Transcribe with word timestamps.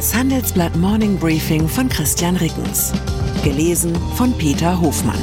Das 0.00 0.14
Handelsblatt 0.14 0.74
Morning 0.76 1.18
Briefing 1.18 1.68
von 1.68 1.86
Christian 1.90 2.34
Rickens. 2.36 2.90
Gelesen 3.44 3.94
von 4.16 4.32
Peter 4.38 4.80
Hofmann. 4.80 5.20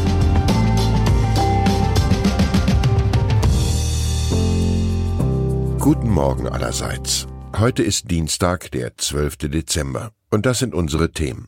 Guten 5.80 6.12
Morgen 6.12 6.48
allerseits. 6.48 7.26
Heute 7.58 7.82
ist 7.82 8.12
Dienstag, 8.12 8.70
der 8.70 8.96
12. 8.96 9.50
Dezember. 9.50 10.12
Und 10.30 10.46
das 10.46 10.60
sind 10.60 10.76
unsere 10.76 11.12
Themen. 11.12 11.48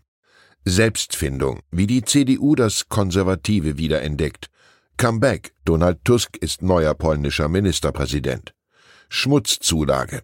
Selbstfindung, 0.65 1.59
wie 1.69 1.85
die 1.85 2.01
CDU 2.01 2.55
das 2.55 2.89
Konservative 2.89 3.77
wiederentdeckt. 3.77 4.47
Comeback, 4.97 5.53
Donald 5.65 6.03
Tusk 6.03 6.35
ist 6.37 6.63
neuer 6.63 6.95
polnischer 6.95 7.47
Ministerpräsident. 7.47 8.55
Schmutzzulage, 9.07 10.23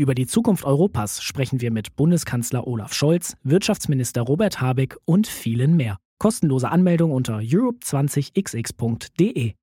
Über 0.00 0.14
die 0.14 0.28
Zukunft 0.28 0.64
Europas 0.64 1.24
sprechen 1.24 1.60
wir 1.60 1.72
mit 1.72 1.96
Bundeskanzler 1.96 2.68
Olaf 2.68 2.94
Scholz, 2.94 3.36
Wirtschaftsminister 3.42 4.22
Robert 4.22 4.60
Habeck 4.60 4.96
und 5.04 5.26
vielen 5.26 5.76
mehr. 5.76 5.98
Kostenlose 6.18 6.70
Anmeldung 6.70 7.10
unter 7.10 7.38
europe20xx.de. 7.38 9.54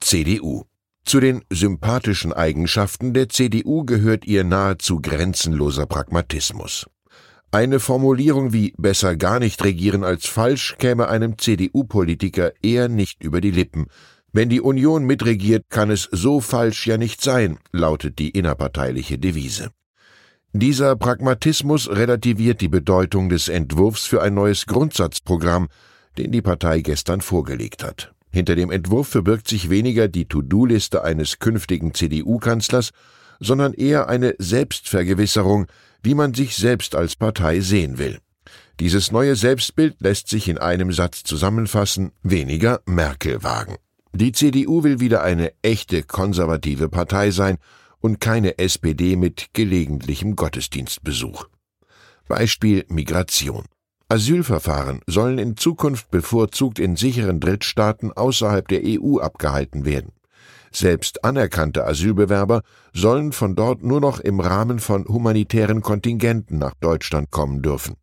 CDU. 0.00 0.62
Zu 1.04 1.20
den 1.20 1.42
sympathischen 1.50 2.32
Eigenschaften 2.32 3.12
der 3.12 3.28
CDU 3.28 3.84
gehört 3.84 4.24
ihr 4.24 4.42
nahezu 4.42 5.02
grenzenloser 5.02 5.84
Pragmatismus. 5.84 6.86
Eine 7.50 7.78
Formulierung 7.78 8.54
wie 8.54 8.72
besser 8.78 9.16
gar 9.16 9.38
nicht 9.38 9.62
regieren 9.62 10.02
als 10.02 10.26
falsch 10.26 10.76
käme 10.78 11.08
einem 11.08 11.36
CDU-Politiker 11.36 12.52
eher 12.62 12.88
nicht 12.88 13.22
über 13.22 13.42
die 13.42 13.50
Lippen, 13.50 13.88
wenn 14.32 14.48
die 14.48 14.60
Union 14.60 15.04
mitregiert, 15.04 15.66
kann 15.68 15.90
es 15.90 16.08
so 16.10 16.40
falsch 16.40 16.86
ja 16.86 16.96
nicht 16.96 17.20
sein, 17.20 17.58
lautet 17.70 18.18
die 18.18 18.30
innerparteiliche 18.30 19.18
Devise. 19.18 19.70
Dieser 20.54 20.96
Pragmatismus 20.96 21.88
relativiert 21.90 22.60
die 22.60 22.68
Bedeutung 22.68 23.28
des 23.28 23.48
Entwurfs 23.48 24.06
für 24.06 24.22
ein 24.22 24.34
neues 24.34 24.66
Grundsatzprogramm, 24.66 25.68
den 26.18 26.30
die 26.30 26.42
Partei 26.42 26.80
gestern 26.80 27.20
vorgelegt 27.20 27.84
hat. 27.84 28.12
Hinter 28.30 28.54
dem 28.54 28.70
Entwurf 28.70 29.08
verbirgt 29.08 29.48
sich 29.48 29.68
weniger 29.68 30.08
die 30.08 30.26
To-Do-Liste 30.26 31.04
eines 31.04 31.38
künftigen 31.38 31.92
CDU-Kanzlers, 31.94 32.90
sondern 33.40 33.74
eher 33.74 34.08
eine 34.08 34.34
Selbstvergewisserung, 34.38 35.66
wie 36.02 36.14
man 36.14 36.32
sich 36.32 36.56
selbst 36.56 36.94
als 36.94 37.16
Partei 37.16 37.60
sehen 37.60 37.98
will. 37.98 38.18
Dieses 38.80 39.12
neue 39.12 39.36
Selbstbild 39.36 40.00
lässt 40.00 40.28
sich 40.28 40.48
in 40.48 40.58
einem 40.58 40.92
Satz 40.92 41.22
zusammenfassen, 41.22 42.12
weniger 42.22 42.80
Merkel 42.86 43.42
wagen. 43.42 43.76
Die 44.14 44.32
CDU 44.32 44.84
will 44.84 45.00
wieder 45.00 45.22
eine 45.22 45.52
echte 45.62 46.02
konservative 46.02 46.90
Partei 46.90 47.30
sein 47.30 47.56
und 48.00 48.20
keine 48.20 48.58
SPD 48.58 49.16
mit 49.16 49.48
gelegentlichem 49.54 50.36
Gottesdienstbesuch. 50.36 51.46
Beispiel 52.28 52.84
Migration. 52.88 53.64
Asylverfahren 54.08 55.00
sollen 55.06 55.38
in 55.38 55.56
Zukunft 55.56 56.10
bevorzugt 56.10 56.78
in 56.78 56.96
sicheren 56.96 57.40
Drittstaaten 57.40 58.12
außerhalb 58.12 58.68
der 58.68 58.82
EU 58.84 59.18
abgehalten 59.18 59.86
werden. 59.86 60.12
Selbst 60.70 61.24
anerkannte 61.24 61.86
Asylbewerber 61.86 62.62
sollen 62.92 63.32
von 63.32 63.54
dort 63.54 63.82
nur 63.82 64.00
noch 64.00 64.20
im 64.20 64.40
Rahmen 64.40 64.78
von 64.78 65.06
humanitären 65.06 65.80
Kontingenten 65.80 66.58
nach 66.58 66.74
Deutschland 66.74 67.30
kommen 67.30 67.62
dürfen. 67.62 67.94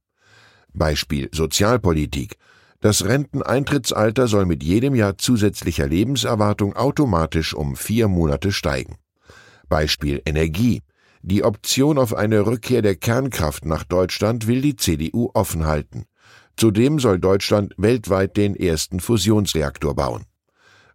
Beispiel 0.74 1.30
Sozialpolitik. 1.31 2.38
Das 2.81 3.03
Renteneintrittsalter 3.03 4.28
soll 4.28 4.45
mit 4.45 4.63
jedem 4.63 4.95
Jahr 4.95 5.17
zusätzlicher 5.17 5.85
Lebenserwartung 5.85 6.78
automatisch 6.78 7.53
um 7.53 7.75
vier 7.75 8.07
Monate 8.07 8.53
steigen. 8.53 8.95
Beispiel 9.67 10.22
Energie. 10.25 10.81
Die 11.22 11.44
Option 11.44 11.97
auf 11.97 12.16
eine 12.16 12.45
Rückkehr 12.45 12.81
der 12.81 12.95
Kernkraft 12.95 13.66
nach 13.66 13.84
Deutschland 13.84 14.47
will 14.47 14.62
die 14.62 14.78
CDU 14.78 15.29
offen 15.34 15.66
halten. 15.66 16.06
Zudem 16.56 17.00
soll 17.00 17.19
Deutschland 17.19 17.73
weltweit 17.78 18.38
den 18.38 18.56
ersten 18.56 19.01
Fusionsreaktor 19.01 19.96
bauen. 19.96 20.23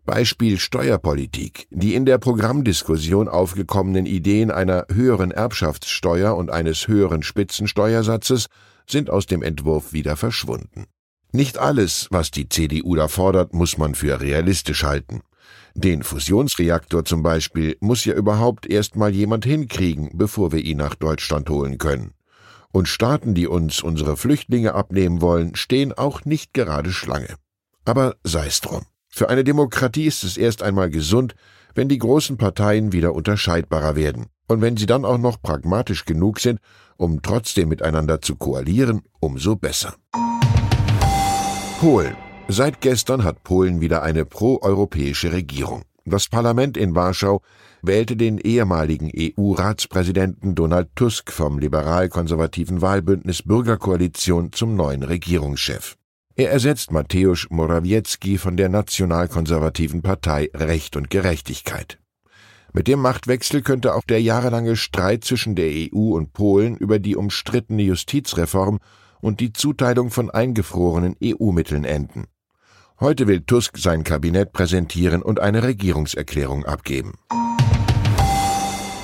Beispiel 0.06 0.58
Steuerpolitik. 0.58 1.66
Die 1.70 1.94
in 1.94 2.06
der 2.06 2.16
Programmdiskussion 2.16 3.28
aufgekommenen 3.28 4.06
Ideen 4.06 4.50
einer 4.50 4.86
höheren 4.90 5.30
Erbschaftssteuer 5.30 6.34
und 6.34 6.50
eines 6.50 6.88
höheren 6.88 7.22
Spitzensteuersatzes 7.22 8.46
sind 8.88 9.10
aus 9.10 9.26
dem 9.26 9.42
Entwurf 9.42 9.92
wieder 9.92 10.16
verschwunden. 10.16 10.86
Nicht 11.34 11.58
alles, 11.58 12.06
was 12.12 12.30
die 12.30 12.48
CDU 12.48 12.94
da 12.94 13.08
fordert, 13.08 13.54
muss 13.54 13.76
man 13.76 13.96
für 13.96 14.20
realistisch 14.20 14.84
halten. 14.84 15.22
Den 15.74 16.04
Fusionsreaktor 16.04 17.04
zum 17.04 17.24
Beispiel 17.24 17.76
muss 17.80 18.04
ja 18.04 18.14
überhaupt 18.14 18.66
erst 18.66 18.94
mal 18.94 19.12
jemand 19.12 19.44
hinkriegen, 19.44 20.10
bevor 20.14 20.52
wir 20.52 20.64
ihn 20.64 20.76
nach 20.76 20.94
Deutschland 20.94 21.50
holen 21.50 21.78
können. 21.78 22.12
Und 22.70 22.86
Staaten, 22.86 23.34
die 23.34 23.48
uns 23.48 23.82
unsere 23.82 24.16
Flüchtlinge 24.16 24.74
abnehmen 24.74 25.20
wollen, 25.20 25.56
stehen 25.56 25.92
auch 25.92 26.24
nicht 26.24 26.54
gerade 26.54 26.92
Schlange. 26.92 27.34
Aber 27.84 28.14
sei's 28.22 28.60
drum. 28.60 28.82
Für 29.08 29.28
eine 29.28 29.42
Demokratie 29.42 30.06
ist 30.06 30.22
es 30.22 30.36
erst 30.36 30.62
einmal 30.62 30.88
gesund, 30.88 31.34
wenn 31.74 31.88
die 31.88 31.98
großen 31.98 32.36
Parteien 32.36 32.92
wieder 32.92 33.12
unterscheidbarer 33.12 33.96
werden. 33.96 34.26
Und 34.46 34.60
wenn 34.60 34.76
sie 34.76 34.86
dann 34.86 35.04
auch 35.04 35.18
noch 35.18 35.42
pragmatisch 35.42 36.04
genug 36.04 36.38
sind, 36.38 36.60
um 36.96 37.22
trotzdem 37.22 37.70
miteinander 37.70 38.20
zu 38.20 38.36
koalieren, 38.36 39.02
umso 39.18 39.56
besser. 39.56 39.96
Polen. 41.84 42.16
Seit 42.48 42.80
gestern 42.80 43.24
hat 43.24 43.44
Polen 43.44 43.82
wieder 43.82 44.02
eine 44.02 44.24
proeuropäische 44.24 45.32
Regierung. 45.32 45.82
Das 46.06 46.30
Parlament 46.30 46.78
in 46.78 46.94
Warschau 46.94 47.42
wählte 47.82 48.16
den 48.16 48.38
ehemaligen 48.38 49.12
EU-Ratspräsidenten 49.14 50.54
Donald 50.54 50.88
Tusk 50.94 51.30
vom 51.30 51.58
liberal-konservativen 51.58 52.80
Wahlbündnis 52.80 53.42
Bürgerkoalition 53.42 54.50
zum 54.52 54.76
neuen 54.76 55.02
Regierungschef. 55.02 55.96
Er 56.36 56.50
ersetzt 56.50 56.90
Mateusz 56.90 57.48
Morawiecki 57.50 58.38
von 58.38 58.56
der 58.56 58.70
nationalkonservativen 58.70 60.00
Partei 60.00 60.48
Recht 60.54 60.96
und 60.96 61.10
Gerechtigkeit. 61.10 61.98
Mit 62.72 62.88
dem 62.88 63.00
Machtwechsel 63.00 63.60
könnte 63.60 63.94
auch 63.94 64.04
der 64.04 64.22
jahrelange 64.22 64.76
Streit 64.76 65.22
zwischen 65.24 65.54
der 65.54 65.68
EU 65.70 66.14
und 66.14 66.32
Polen 66.32 66.78
über 66.78 66.98
die 66.98 67.14
umstrittene 67.14 67.82
Justizreform 67.82 68.78
und 69.24 69.40
die 69.40 69.54
Zuteilung 69.54 70.10
von 70.10 70.30
eingefrorenen 70.30 71.16
EU-Mitteln 71.24 71.84
enden. 71.84 72.26
Heute 73.00 73.26
will 73.26 73.40
Tusk 73.40 73.78
sein 73.78 74.04
Kabinett 74.04 74.52
präsentieren 74.52 75.22
und 75.22 75.40
eine 75.40 75.62
Regierungserklärung 75.62 76.66
abgeben. 76.66 77.14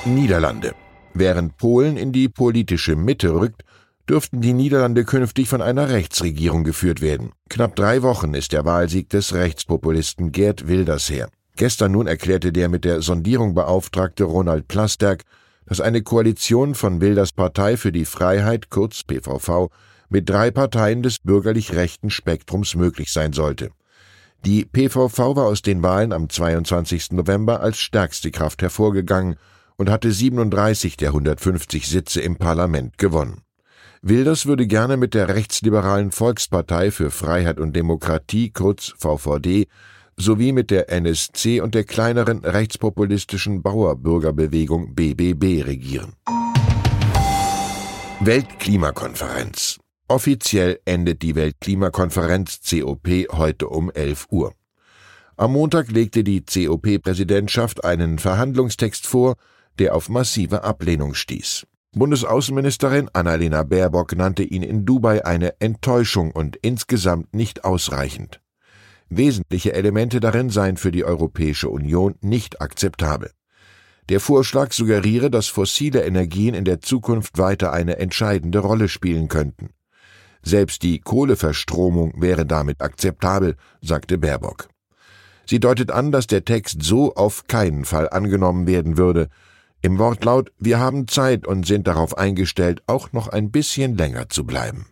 Niederlande. 0.04 0.74
Während 1.14 1.56
Polen 1.56 1.96
in 1.96 2.12
die 2.12 2.28
politische 2.28 2.96
Mitte 2.96 3.34
rückt, 3.34 3.64
dürften 4.08 4.42
die 4.42 4.52
Niederlande 4.52 5.04
künftig 5.04 5.48
von 5.48 5.62
einer 5.62 5.88
Rechtsregierung 5.88 6.64
geführt 6.64 7.00
werden. 7.00 7.32
Knapp 7.48 7.74
drei 7.74 8.02
Wochen 8.02 8.34
ist 8.34 8.52
der 8.52 8.66
Wahlsieg 8.66 9.08
des 9.08 9.32
Rechtspopulisten 9.32 10.32
Gerd 10.32 10.68
Wilders 10.68 11.08
her. 11.08 11.30
Gestern 11.56 11.92
nun 11.92 12.06
erklärte 12.06 12.52
der 12.52 12.68
mit 12.68 12.84
der 12.84 13.00
Sondierung 13.00 13.54
beauftragte 13.54 14.24
Ronald 14.24 14.68
Plasterk, 14.68 15.22
dass 15.64 15.80
eine 15.80 16.02
Koalition 16.02 16.74
von 16.74 17.00
Wilders 17.00 17.32
Partei 17.32 17.78
für 17.78 17.92
die 17.92 18.04
Freiheit, 18.04 18.68
kurz 18.68 19.02
PVV, 19.02 19.70
mit 20.10 20.28
drei 20.28 20.50
Parteien 20.50 21.02
des 21.02 21.20
bürgerlich 21.20 21.74
rechten 21.74 22.10
Spektrums 22.10 22.74
möglich 22.74 23.12
sein 23.12 23.32
sollte. 23.32 23.70
Die 24.44 24.64
PVV 24.64 25.36
war 25.36 25.46
aus 25.46 25.62
den 25.62 25.82
Wahlen 25.82 26.12
am 26.12 26.28
22. 26.28 27.12
November 27.12 27.60
als 27.60 27.78
stärkste 27.78 28.30
Kraft 28.30 28.62
hervorgegangen 28.62 29.36
und 29.76 29.90
hatte 29.90 30.12
37 30.12 30.96
der 30.96 31.08
150 31.08 31.88
Sitze 31.88 32.20
im 32.20 32.36
Parlament 32.36 32.98
gewonnen. 32.98 33.42
Wilders 34.02 34.46
würde 34.46 34.66
gerne 34.66 34.96
mit 34.96 35.12
der 35.12 35.28
rechtsliberalen 35.28 36.10
Volkspartei 36.10 36.90
für 36.90 37.10
Freiheit 37.10 37.60
und 37.60 37.76
Demokratie, 37.76 38.50
kurz 38.50 38.94
VVD, 38.98 39.68
sowie 40.16 40.52
mit 40.52 40.70
der 40.70 40.90
NSC 40.90 41.60
und 41.60 41.74
der 41.74 41.84
kleineren 41.84 42.44
rechtspopulistischen 42.44 43.62
Bauerbürgerbewegung 43.62 44.94
BBB 44.94 45.66
regieren. 45.66 46.14
Weltklimakonferenz 48.20 49.78
Offiziell 50.10 50.80
endet 50.86 51.22
die 51.22 51.36
Weltklimakonferenz 51.36 52.58
COP 52.68 53.06
heute 53.30 53.68
um 53.68 53.92
11 53.92 54.26
Uhr. 54.30 54.54
Am 55.36 55.52
Montag 55.52 55.92
legte 55.92 56.24
die 56.24 56.42
COP-Präsidentschaft 56.44 57.84
einen 57.84 58.18
Verhandlungstext 58.18 59.06
vor, 59.06 59.36
der 59.78 59.94
auf 59.94 60.08
massive 60.08 60.64
Ablehnung 60.64 61.14
stieß. 61.14 61.64
Bundesaußenministerin 61.92 63.08
Annalena 63.12 63.62
Baerbock 63.62 64.16
nannte 64.16 64.42
ihn 64.42 64.64
in 64.64 64.84
Dubai 64.84 65.24
eine 65.24 65.60
Enttäuschung 65.60 66.32
und 66.32 66.56
insgesamt 66.56 67.32
nicht 67.32 67.62
ausreichend. 67.62 68.40
Wesentliche 69.10 69.74
Elemente 69.74 70.18
darin 70.18 70.50
seien 70.50 70.76
für 70.76 70.90
die 70.90 71.04
Europäische 71.04 71.68
Union 71.68 72.16
nicht 72.20 72.60
akzeptabel. 72.60 73.30
Der 74.08 74.18
Vorschlag 74.18 74.72
suggeriere, 74.72 75.30
dass 75.30 75.46
fossile 75.46 76.02
Energien 76.02 76.54
in 76.54 76.64
der 76.64 76.80
Zukunft 76.80 77.38
weiter 77.38 77.72
eine 77.72 77.98
entscheidende 77.98 78.58
Rolle 78.58 78.88
spielen 78.88 79.28
könnten. 79.28 79.70
Selbst 80.42 80.82
die 80.82 81.00
Kohleverstromung 81.00 82.14
wäre 82.20 82.46
damit 82.46 82.80
akzeptabel, 82.80 83.56
sagte 83.80 84.18
Baerbock. 84.18 84.68
Sie 85.46 85.60
deutet 85.60 85.90
an, 85.90 86.12
dass 86.12 86.26
der 86.26 86.44
Text 86.44 86.82
so 86.82 87.14
auf 87.14 87.46
keinen 87.46 87.84
Fall 87.84 88.08
angenommen 88.08 88.66
werden 88.66 88.96
würde. 88.96 89.28
Im 89.82 89.98
Wortlaut 89.98 90.52
Wir 90.58 90.78
haben 90.78 91.08
Zeit 91.08 91.46
und 91.46 91.66
sind 91.66 91.86
darauf 91.86 92.16
eingestellt, 92.16 92.82
auch 92.86 93.12
noch 93.12 93.28
ein 93.28 93.50
bisschen 93.50 93.96
länger 93.96 94.28
zu 94.28 94.44
bleiben. 94.44 94.86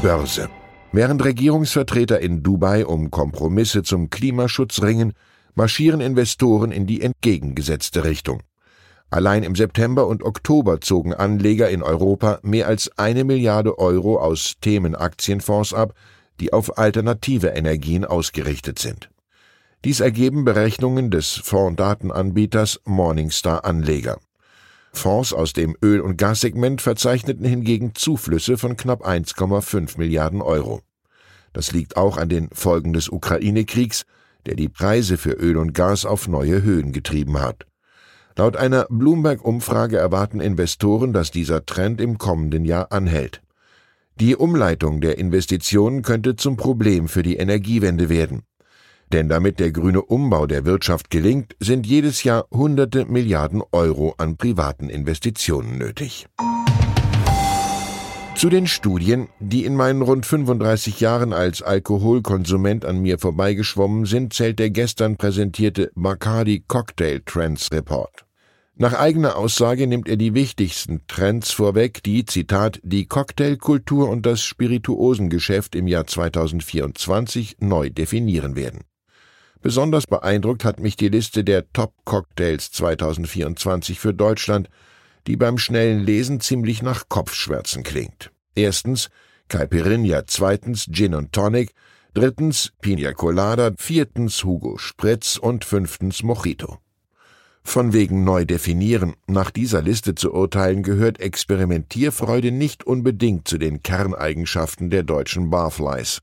Börse. 0.00 0.48
Während 0.92 1.24
Regierungsvertreter 1.24 2.20
in 2.20 2.42
Dubai 2.42 2.84
um 2.86 3.10
Kompromisse 3.10 3.82
zum 3.82 4.10
Klimaschutz 4.10 4.82
ringen, 4.82 5.12
marschieren 5.54 6.00
Investoren 6.00 6.72
in 6.72 6.86
die 6.86 7.02
entgegengesetzte 7.02 8.04
Richtung. 8.04 8.42
Allein 9.12 9.42
im 9.42 9.54
September 9.54 10.06
und 10.06 10.22
Oktober 10.22 10.80
zogen 10.80 11.12
Anleger 11.12 11.68
in 11.68 11.82
Europa 11.82 12.38
mehr 12.42 12.66
als 12.66 12.90
eine 12.96 13.24
Milliarde 13.24 13.78
Euro 13.78 14.18
aus 14.18 14.54
Themenaktienfonds 14.62 15.74
ab, 15.74 15.92
die 16.40 16.54
auf 16.54 16.78
alternative 16.78 17.48
Energien 17.48 18.06
ausgerichtet 18.06 18.78
sind. 18.78 19.10
Dies 19.84 20.00
ergeben 20.00 20.46
Berechnungen 20.46 21.10
des 21.10 21.34
Fondsdatenanbieters 21.44 22.80
Morningstar 22.86 23.66
Anleger. 23.66 24.18
Fonds 24.94 25.34
aus 25.34 25.52
dem 25.52 25.76
Öl- 25.82 26.00
und 26.00 26.16
Gassegment 26.16 26.80
verzeichneten 26.80 27.44
hingegen 27.44 27.94
Zuflüsse 27.94 28.56
von 28.56 28.78
knapp 28.78 29.06
1,5 29.06 29.98
Milliarden 29.98 30.40
Euro. 30.40 30.80
Das 31.52 31.72
liegt 31.72 31.98
auch 31.98 32.16
an 32.16 32.30
den 32.30 32.48
Folgen 32.54 32.94
des 32.94 33.10
Ukraine-Kriegs, 33.10 34.06
der 34.46 34.54
die 34.54 34.70
Preise 34.70 35.18
für 35.18 35.32
Öl 35.32 35.58
und 35.58 35.74
Gas 35.74 36.06
auf 36.06 36.28
neue 36.28 36.62
Höhen 36.62 36.92
getrieben 36.92 37.42
hat. 37.42 37.66
Laut 38.36 38.56
einer 38.56 38.86
Bloomberg-Umfrage 38.88 39.98
erwarten 39.98 40.40
Investoren, 40.40 41.12
dass 41.12 41.30
dieser 41.30 41.66
Trend 41.66 42.00
im 42.00 42.18
kommenden 42.18 42.64
Jahr 42.64 42.92
anhält. 42.92 43.42
Die 44.20 44.36
Umleitung 44.36 45.00
der 45.00 45.18
Investitionen 45.18 46.02
könnte 46.02 46.36
zum 46.36 46.56
Problem 46.56 47.08
für 47.08 47.22
die 47.22 47.36
Energiewende 47.36 48.08
werden. 48.08 48.42
Denn 49.12 49.28
damit 49.28 49.60
der 49.60 49.72
grüne 49.72 50.00
Umbau 50.00 50.46
der 50.46 50.64
Wirtschaft 50.64 51.10
gelingt, 51.10 51.54
sind 51.60 51.86
jedes 51.86 52.24
Jahr 52.24 52.46
hunderte 52.50 53.04
Milliarden 53.04 53.62
Euro 53.70 54.14
an 54.16 54.36
privaten 54.36 54.88
Investitionen 54.88 55.76
nötig. 55.76 56.26
Zu 58.42 58.50
den 58.50 58.66
Studien, 58.66 59.28
die 59.38 59.64
in 59.64 59.76
meinen 59.76 60.02
rund 60.02 60.26
35 60.26 60.98
Jahren 60.98 61.32
als 61.32 61.62
Alkoholkonsument 61.62 62.84
an 62.84 63.00
mir 63.00 63.20
vorbeigeschwommen 63.20 64.04
sind, 64.04 64.32
zählt 64.34 64.58
der 64.58 64.70
gestern 64.70 65.16
präsentierte 65.16 65.92
Bacardi 65.94 66.64
Cocktail 66.66 67.20
Trends 67.24 67.70
Report. 67.70 68.24
Nach 68.74 68.94
eigener 68.94 69.36
Aussage 69.36 69.86
nimmt 69.86 70.08
er 70.08 70.16
die 70.16 70.34
wichtigsten 70.34 71.02
Trends 71.06 71.52
vorweg, 71.52 72.02
die, 72.02 72.24
Zitat, 72.24 72.80
die 72.82 73.06
Cocktailkultur 73.06 74.08
und 74.08 74.26
das 74.26 74.42
Spirituosengeschäft 74.42 75.76
im 75.76 75.86
Jahr 75.86 76.08
2024 76.08 77.58
neu 77.60 77.90
definieren 77.90 78.56
werden. 78.56 78.80
Besonders 79.60 80.08
beeindruckt 80.08 80.64
hat 80.64 80.80
mich 80.80 80.96
die 80.96 81.10
Liste 81.10 81.44
der 81.44 81.72
Top-Cocktails 81.72 82.72
2024 82.72 84.00
für 84.00 84.12
Deutschland, 84.12 84.68
die 85.26 85.36
beim 85.36 85.58
schnellen 85.58 86.04
Lesen 86.04 86.40
ziemlich 86.40 86.82
nach 86.82 87.08
Kopfschmerzen 87.08 87.82
klingt. 87.82 88.30
Erstens 88.54 89.08
Caipirinha, 89.48 90.22
zweitens 90.26 90.86
Gin 90.90 91.14
und 91.14 91.32
Tonic, 91.32 91.72
drittens 92.14 92.72
Pina 92.80 93.12
Colada, 93.12 93.72
viertens 93.76 94.44
Hugo 94.44 94.78
Spritz 94.78 95.36
und 95.36 95.64
fünftens 95.64 96.22
Mojito. 96.22 96.78
Von 97.64 97.92
wegen 97.92 98.24
neu 98.24 98.44
definieren, 98.44 99.14
nach 99.26 99.50
dieser 99.50 99.82
Liste 99.82 100.14
zu 100.14 100.32
urteilen, 100.32 100.82
gehört 100.82 101.20
Experimentierfreude 101.20 102.50
nicht 102.50 102.84
unbedingt 102.84 103.46
zu 103.46 103.56
den 103.56 103.82
Kerneigenschaften 103.82 104.90
der 104.90 105.04
deutschen 105.04 105.50
Barflies. 105.50 106.20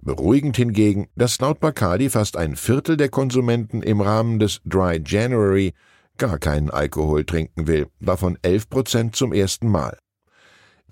Beruhigend 0.00 0.56
hingegen, 0.56 1.08
dass 1.16 1.40
laut 1.40 1.60
Bacardi 1.60 2.08
fast 2.08 2.36
ein 2.36 2.56
Viertel 2.56 2.96
der 2.96 3.10
Konsumenten 3.10 3.82
im 3.82 4.00
Rahmen 4.00 4.38
des 4.38 4.60
Dry 4.64 5.02
January 5.04 5.74
gar 6.20 6.38
keinen 6.38 6.70
Alkohol 6.70 7.24
trinken 7.24 7.66
will, 7.66 7.88
davon 7.98 8.38
11 8.42 8.68
Prozent 8.68 9.16
zum 9.16 9.32
ersten 9.32 9.66
Mal. 9.66 9.98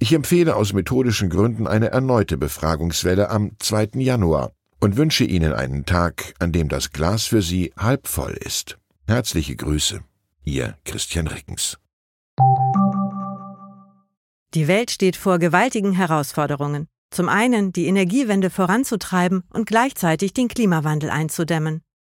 Ich 0.00 0.12
empfehle 0.12 0.56
aus 0.56 0.72
methodischen 0.72 1.28
Gründen 1.28 1.66
eine 1.68 1.90
erneute 1.90 2.36
Befragungswelle 2.36 3.30
am 3.30 3.52
2. 3.60 3.90
Januar 3.94 4.52
und 4.80 4.96
wünsche 4.96 5.24
Ihnen 5.24 5.52
einen 5.52 5.84
Tag, 5.84 6.34
an 6.38 6.50
dem 6.50 6.68
das 6.68 6.92
Glas 6.92 7.26
für 7.26 7.42
Sie 7.42 7.72
halb 7.76 8.08
voll 8.08 8.32
ist. 8.32 8.78
Herzliche 9.06 9.54
Grüße, 9.54 10.00
Ihr 10.44 10.76
Christian 10.84 11.26
Rickens. 11.26 11.78
Die 14.54 14.66
Welt 14.66 14.90
steht 14.90 15.16
vor 15.16 15.38
gewaltigen 15.38 15.92
Herausforderungen. 15.92 16.88
Zum 17.10 17.28
einen 17.28 17.72
die 17.72 17.86
Energiewende 17.86 18.50
voranzutreiben 18.50 19.42
und 19.50 19.66
gleichzeitig 19.66 20.32
den 20.32 20.48
Klimawandel 20.48 21.10
einzudämmen. 21.10 21.82